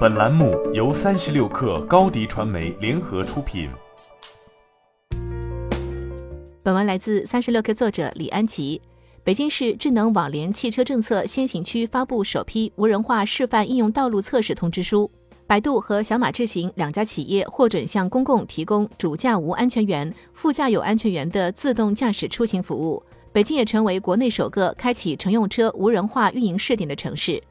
[0.00, 3.70] 本栏目由三十六氪高低传媒联合出品。
[6.62, 8.80] 本文来自三十六氪作者李安琪。
[9.24, 15.10] 北京市智能网联汽车政策先行区发布首批无人化示范应用道路测试通知书。
[15.46, 23.02] 百度和小马智行两家企业获准向公共提供主驾无安全员、副驾有安全员的自动驾驶出行服务。
[23.32, 27.42] 北京也成为国内首个开启乘用车无人化运营试点的城市。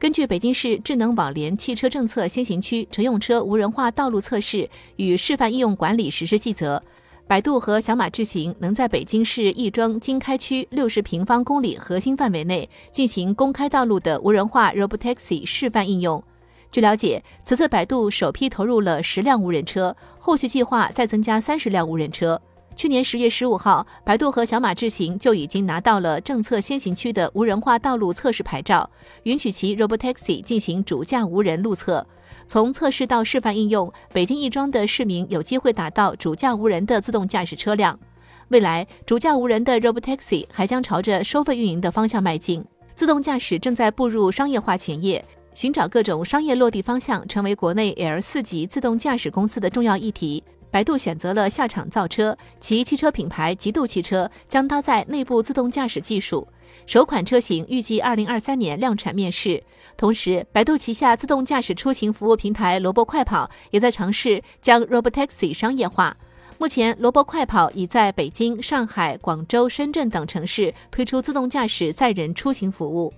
[0.00, 4.66] 根据北京市智能网联汽车政策先行区乘用车无人化道路测试
[4.96, 6.82] 与示范应用管理实施细则，
[7.26, 16.24] 百度和小马智行能在北京市亦庄经开区六十平方公里核心范围内进行公开道路的无人化 Robotaxi 示范应用。
[16.72, 22.40] 据了解，此次百度首批投入了十辆无人车，后续计划再增加三十辆无人车。
[22.76, 28.88] 去年十月十五号，百度和小马智行就已经拿到了政策先行区的无人化道路测试牌照，
[29.24, 32.06] 允许其 Robotaxi 进行主驾无人路测。
[32.46, 37.98] 从测试到示范应用，北京亦庄的市民有机会打到主驾无人的自动驾驶车辆。
[38.48, 42.64] 未来，主驾无人的 Robotaxi 还将朝着收费运营的方向迈进。
[42.94, 50.42] 自动驾驶正在步入商业化前夜，寻找各种商业落地方向，成为国内 L 四级自动驾驶公司的重要议题。
[50.70, 56.46] 百度选择了下场造车，其汽车品牌极度汽车将搭载内部自动驾驶技术，
[56.86, 59.62] 首款车型预计二零二三年量产面世。
[59.96, 66.16] 同时，百度旗下自动驾驶出行服务平台萝卜快跑也在尝试将 Robotaxi 商业化。
[66.58, 73.12] 目前，萝卜快跑已在北京、上海、广州、深圳等城市推出自动驾驶载人出行服务。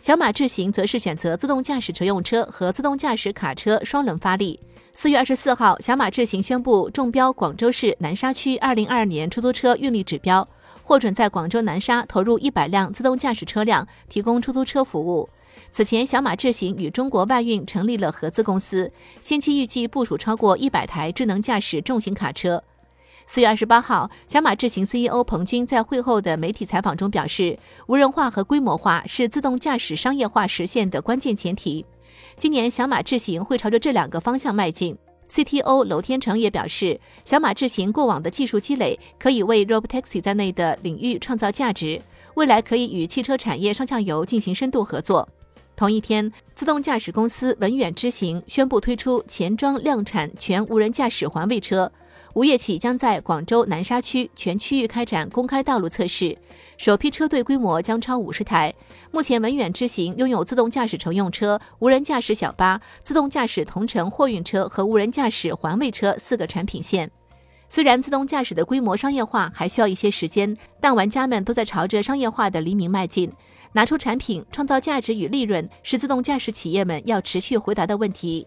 [0.00, 4.60] 小马智行则是选择自动驾驶乘用车和自动驾驶卡车双轮发力。
[4.98, 10.48] 四月二十四号，小马智行宣布中标广州市南沙区二零二二年出租车运力指标，
[10.82, 15.28] 获准在广州南沙投入一百辆自动驾驶车辆，提供出租车服务。
[15.70, 22.64] 此前，小马智行与中国外运成立了合资公司，先期预计部署超过一百台智能驾驶重型卡车。
[23.26, 31.84] 四月二十八号，小马智行 CEO 彭军在会后的媒体采访中表示，无人化和规模化是自动驾驶商业化实现的关键前提。
[32.36, 34.96] 今年小马智行会朝着这两个方向迈进。
[35.28, 42.00] CTO 楼天成也表示，小马智行过往的技术积累可以为 Robotaxi 在内的领域创造价值，
[42.34, 45.28] 未来可以与汽车产业上下游进行深度合作。
[45.74, 51.90] 同一天，自动驾驶公司文远知行宣布推出前装量产全无人驾驶环卫车。
[52.36, 56.36] 五月起将在广州南沙区全区域开展公开道路测试，
[56.76, 58.74] 首批车队规模将超五十台。
[59.10, 67.10] 目前，文远之行拥有自动驾驶乘用车、无人驾驶小巴、自动驾驶同城货运车和无人驾驶环卫车四个产品线。
[67.70, 73.32] 虽然自动驾驶的规模商业化还需要一些时间，但玩家们都在朝着商业化的黎明迈进。
[73.72, 78.46] 拿出产品，创造价值与利润，是自动驾驶企业们要持续回答的问题。